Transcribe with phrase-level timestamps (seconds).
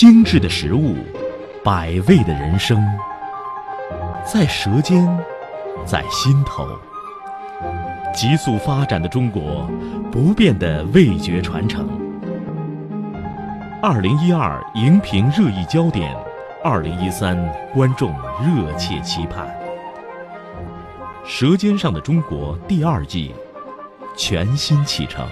[0.00, 0.96] 精致的食物
[1.62, 2.82] 百味的人生。
[4.24, 5.06] 在舌尖
[5.84, 6.66] 在心头。
[8.14, 9.70] 急速发展的中国
[10.10, 11.86] 不变的味觉传承。
[13.82, 16.16] 二零一二荧屏热议焦点
[16.64, 17.36] 二零一三
[17.74, 18.10] 观众
[18.40, 19.54] 热切期盼。
[21.26, 23.34] 舌尖上的中国第二季
[24.16, 25.28] 全新启程。